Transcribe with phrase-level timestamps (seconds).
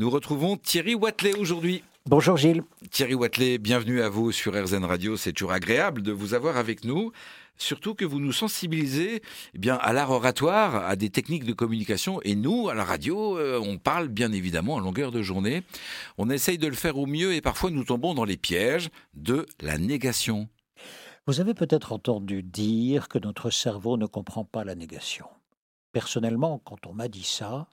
[0.00, 1.82] Nous retrouvons Thierry Watley aujourd'hui.
[2.06, 2.62] Bonjour Gilles.
[2.92, 5.16] Thierry Watley, bienvenue à vous sur RZN Radio.
[5.16, 7.10] C'est toujours agréable de vous avoir avec nous.
[7.56, 9.22] Surtout que vous nous sensibilisez
[9.54, 12.20] eh bien, à l'art oratoire, à des techniques de communication.
[12.22, 15.64] Et nous, à la radio, euh, on parle bien évidemment en longueur de journée.
[16.16, 19.46] On essaye de le faire au mieux et parfois nous tombons dans les pièges de
[19.60, 20.48] la négation.
[21.26, 25.26] Vous avez peut-être entendu dire que notre cerveau ne comprend pas la négation.
[25.90, 27.66] Personnellement, quand on m'a dit ça,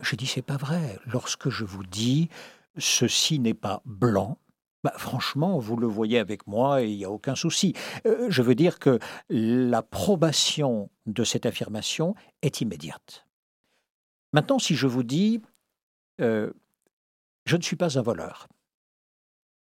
[0.00, 0.98] je dis c'est pas vrai.
[1.06, 2.28] Lorsque je vous dis
[2.78, 4.38] ceci n'est pas blanc,
[4.84, 7.72] bah, franchement, vous le voyez avec moi et il n'y a aucun souci.
[8.06, 8.98] Euh, je veux dire que
[9.30, 13.26] l'approbation de cette affirmation est immédiate.
[14.34, 15.40] Maintenant, si je vous dis
[16.20, 16.52] euh,
[17.46, 18.48] je ne suis pas un voleur,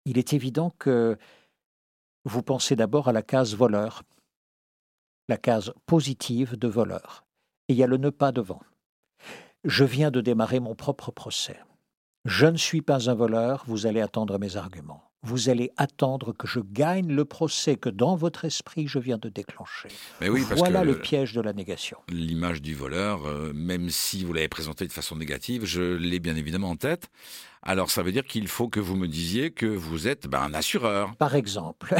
[0.05, 1.17] il est évident que
[2.25, 4.03] vous pensez d'abord à la case voleur,
[5.27, 7.25] la case positive de voleur,
[7.67, 8.61] et il y a le ne pas devant.
[9.65, 11.59] Je viens de démarrer mon propre procès.
[12.23, 15.08] Je ne suis pas un voleur, vous allez attendre mes arguments.
[15.21, 19.27] Vous allez attendre que je gagne le procès que dans votre esprit je viens de
[19.27, 19.89] déclencher.
[20.21, 21.97] Mais oui, voilà le piège de la négation.
[22.07, 26.37] L'image du voleur, euh, même si vous l'avez présentée de façon négative, je l'ai bien
[26.37, 27.09] évidemment en tête.
[27.61, 30.53] Alors ça veut dire qu'il faut que vous me disiez que vous êtes ben, un
[30.53, 31.13] assureur.
[31.17, 31.95] Par exemple.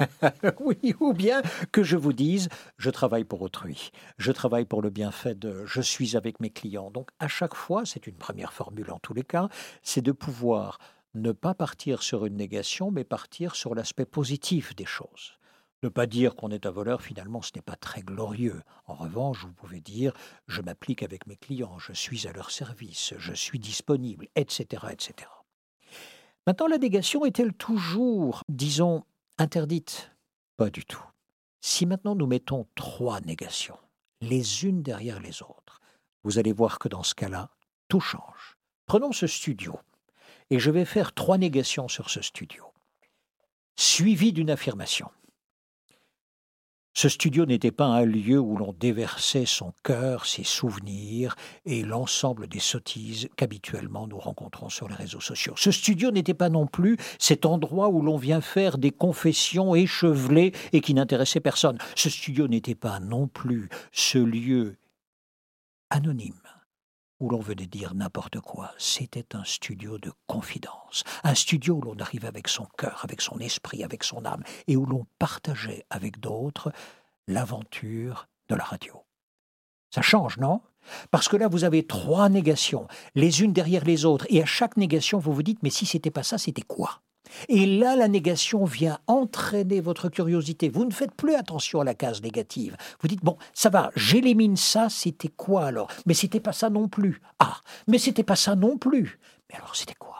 [0.60, 1.42] oui, ou bien
[1.72, 2.48] que je vous dise,
[2.78, 6.90] je travaille pour autrui, je travaille pour le bienfait de, je suis avec mes clients.
[6.90, 9.48] Donc à chaque fois, c'est une première formule en tous les cas,
[9.82, 10.78] c'est de pouvoir
[11.14, 15.38] ne pas partir sur une négation, mais partir sur l'aspect positif des choses.
[15.82, 18.62] Ne pas dire qu'on est un voleur, finalement, ce n'est pas très glorieux.
[18.86, 20.12] En revanche, vous pouvez dire
[20.46, 24.86] je m'applique avec mes clients, je suis à leur service, je suis disponible, etc.
[24.90, 25.28] etc.
[26.46, 29.04] Maintenant, la négation est-elle toujours, disons,
[29.38, 30.10] interdite?
[30.56, 31.04] Pas du tout.
[31.60, 33.78] Si maintenant nous mettons trois négations,
[34.20, 35.80] les unes derrière les autres,
[36.22, 37.50] vous allez voir que dans ce cas-là,
[37.88, 38.56] tout change.
[38.86, 39.78] Prenons ce studio,
[40.50, 42.64] et je vais faire trois négations sur ce studio,
[43.76, 45.08] suivies d'une affirmation.
[46.96, 52.46] Ce studio n'était pas un lieu où l'on déversait son cœur, ses souvenirs et l'ensemble
[52.46, 55.54] des sottises qu'habituellement nous rencontrons sur les réseaux sociaux.
[55.56, 60.52] Ce studio n'était pas non plus cet endroit où l'on vient faire des confessions échevelées
[60.72, 61.78] et qui n'intéressaient personne.
[61.96, 64.76] Ce studio n'était pas non plus ce lieu
[65.90, 66.34] anonyme
[67.20, 68.72] où l'on venait dire n'importe quoi.
[68.78, 73.38] C'était un studio de confidence, un studio où l'on arrivait avec son cœur, avec son
[73.38, 76.72] esprit, avec son âme, et où l'on partageait avec d'autres
[77.28, 79.02] l'aventure de la radio.
[79.94, 80.60] Ça change, non?
[81.10, 84.76] Parce que là, vous avez trois négations, les unes derrière les autres, et à chaque
[84.76, 87.00] négation, vous vous dites, mais si c'était pas ça, c'était quoi?
[87.48, 90.68] Et là, la négation vient entraîner votre curiosité.
[90.68, 92.76] Vous ne faites plus attention à la case négative.
[93.00, 95.88] Vous dites, bon, ça va, j'élimine ça, c'était quoi alors?
[96.06, 97.20] Mais c'était pas ça non plus.
[97.38, 97.56] Ah,
[97.86, 99.18] mais c'était pas ça non plus.
[99.50, 100.14] Mais alors, c'était quoi?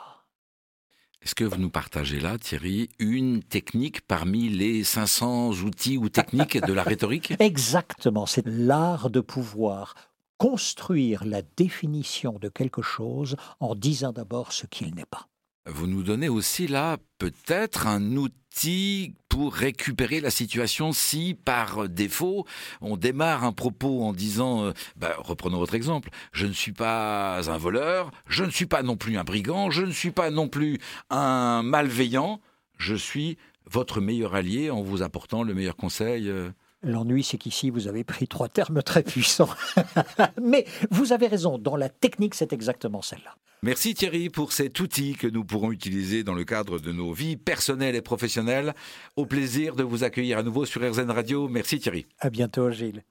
[1.21, 6.63] Est-ce que vous nous partagez là, Thierry, une technique parmi les 500 outils ou techniques
[6.63, 7.33] de la rhétorique?
[7.39, 9.95] Exactement, c'est l'art de pouvoir
[10.37, 15.27] construire la définition de quelque chose en disant d'abord ce qu'il n'est pas.
[15.67, 22.45] Vous nous donnez aussi là peut-être un outil pour récupérer la situation si par défaut
[22.81, 27.49] on démarre un propos en disant, euh, bah, reprenons votre exemple, je ne suis pas
[27.49, 30.49] un voleur, je ne suis pas non plus un brigand, je ne suis pas non
[30.49, 30.77] plus
[31.09, 32.41] un malveillant,
[32.77, 36.29] je suis votre meilleur allié en vous apportant le meilleur conseil.
[36.29, 36.51] Euh.
[36.85, 39.49] L'ennui, c'est qu'ici, vous avez pris trois termes très puissants.
[40.41, 43.35] Mais vous avez raison, dans la technique, c'est exactement celle-là.
[43.63, 47.37] Merci Thierry pour cet outil que nous pourrons utiliser dans le cadre de nos vies
[47.37, 48.75] personnelles et professionnelles.
[49.15, 51.47] Au plaisir de vous accueillir à nouveau sur RZN Radio.
[51.47, 52.05] Merci Thierry.
[52.19, 53.03] À bientôt Gilles.